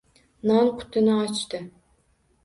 [0.49, 1.59] Non qutini ochdi